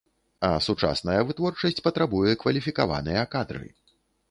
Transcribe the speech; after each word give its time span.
А 0.47 0.49
сучасная 0.67 1.17
вытворчасць 1.27 1.83
патрабуе 1.89 2.33
кваліфікаваныя 2.47 3.21
кадры. 3.37 3.65